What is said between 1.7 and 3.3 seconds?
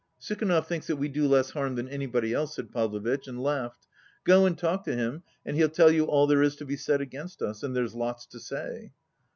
than anybody else," said Pavlovitch,